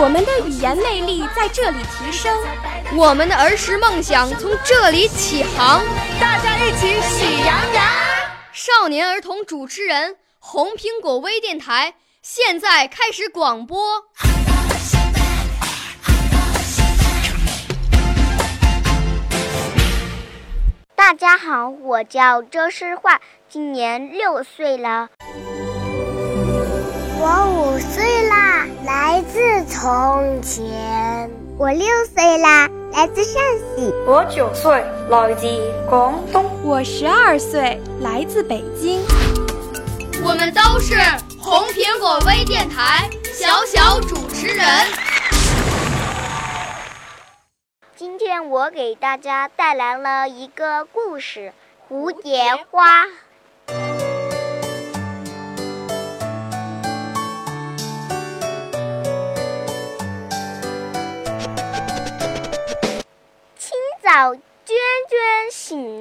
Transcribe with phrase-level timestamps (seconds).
[0.00, 2.36] 我们的语言魅力在这里提升，
[2.96, 5.82] 我们的儿时梦想从这里起航。
[6.20, 7.84] 大家一起喜羊羊。
[8.52, 14.04] 少年儿童主持人，红苹果微电台现在开始广播。
[20.94, 25.08] 大家好，我叫周诗画，今年六岁了。
[27.20, 28.04] 我五岁
[29.80, 31.30] 从前。
[31.56, 33.40] 我六岁啦，来自陕
[33.76, 33.94] 西。
[34.08, 34.72] 我九岁，
[35.08, 35.46] 来自
[35.88, 36.44] 广东。
[36.64, 39.00] 我十二岁，来自北京。
[40.24, 40.96] 我们都是
[41.40, 44.66] 红苹果微电台小小主持人。
[47.94, 51.52] 今天我给大家带来了一个故事
[51.94, 53.04] 《蝴蝶花》。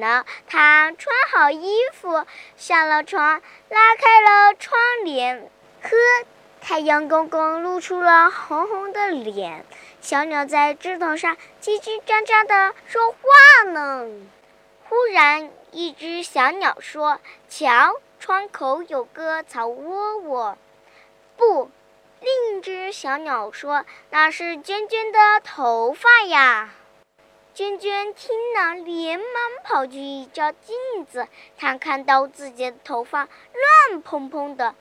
[0.00, 2.24] 呢，他，穿好衣服，
[2.56, 5.50] 下了床，拉开了窗帘，
[5.82, 5.90] 呵，
[6.60, 9.64] 太阳公公露出了红红的脸。
[10.00, 14.06] 小鸟在枝头上叽叽喳喳地说话呢。
[14.88, 20.56] 忽然，一只小鸟说：“瞧，窗口有个草窝窝。”
[21.36, 21.70] 不，
[22.20, 26.70] 另一只小鸟说：“那是娟娟的头发呀。”
[27.56, 29.26] 娟娟听了，连忙
[29.64, 31.26] 跑去照镜子，
[31.56, 34.74] 她看到自己的头发乱蓬蓬的，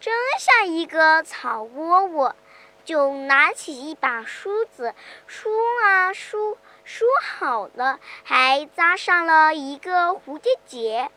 [0.00, 2.34] 真像一个草窝窝。
[2.82, 4.94] 就拿起一把梳子，
[5.26, 5.50] 梳
[5.82, 11.10] 啊梳，梳好了，还扎上了一个蝴蝶结。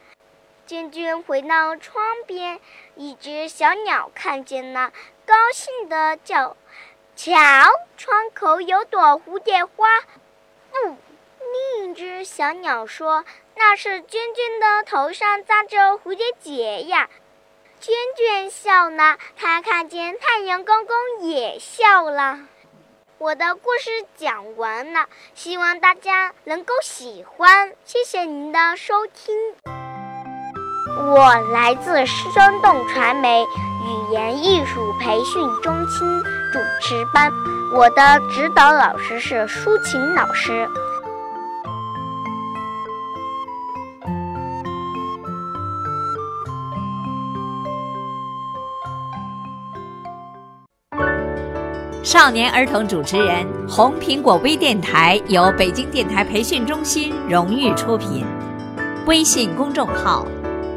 [0.65, 2.59] 娟娟回到窗边，
[2.95, 4.91] 一只小鸟看见了，
[5.25, 6.57] 高兴地叫
[7.15, 7.33] ：“瞧，
[7.95, 9.87] 窗口有朵蝴蝶花！”
[10.83, 10.97] 不，
[11.79, 17.09] 另一只小鸟说：“那是娟娟的头上扎着蝴蝶结呀。”
[17.79, 22.39] 娟娟笑了，她看见太阳公公也笑了。
[23.19, 27.73] 我的故事讲完了，希望大家能够喜欢。
[27.83, 29.35] 谢谢您的收听。
[31.13, 37.31] 我来自生动传媒语言艺术培训中心主持班，
[37.73, 40.67] 我的指导老师是舒琴老师。
[52.03, 58.25] 少年儿童主持人，红苹果微电台由北京电台培训中心荣誉出品，
[59.05, 60.25] 微信公众号：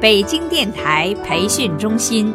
[0.00, 2.34] 北京电台培训中心。